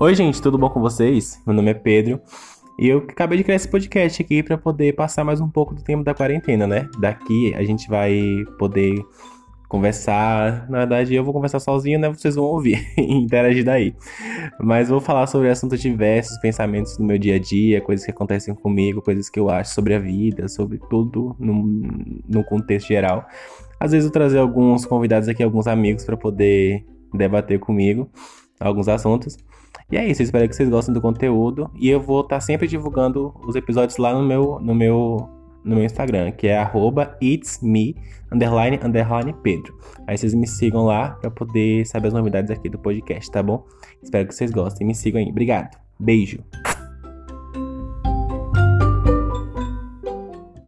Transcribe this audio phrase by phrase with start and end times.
[0.00, 1.42] Oi, gente, tudo bom com vocês?
[1.44, 2.20] Meu nome é Pedro
[2.78, 5.82] e eu acabei de criar esse podcast aqui para poder passar mais um pouco do
[5.82, 6.88] tempo da quarentena, né?
[7.00, 8.94] Daqui a gente vai poder
[9.68, 10.70] conversar.
[10.70, 12.08] Na verdade, eu vou conversar sozinho, né?
[12.10, 13.92] Vocês vão ouvir e interagir daí.
[14.60, 18.54] Mas vou falar sobre assuntos diversos, pensamentos do meu dia a dia, coisas que acontecem
[18.54, 21.64] comigo, coisas que eu acho sobre a vida, sobre tudo no,
[22.28, 23.26] no contexto geral.
[23.80, 28.08] Às vezes eu trazer alguns convidados aqui, alguns amigos para poder debater comigo
[28.60, 29.36] alguns assuntos.
[29.90, 31.70] E é isso, espero que vocês gostem do conteúdo.
[31.74, 35.28] E eu vou estar tá sempre divulgando os episódios lá no meu, no meu,
[35.64, 36.70] no meu Instagram, que é
[37.20, 37.96] itsme,
[38.32, 39.78] underline, underline, Pedro.
[40.06, 43.64] Aí vocês me sigam lá para poder saber as novidades aqui do podcast, tá bom?
[44.02, 44.86] Espero que vocês gostem.
[44.86, 45.28] Me sigam aí.
[45.30, 45.78] Obrigado.
[45.98, 46.38] Beijo.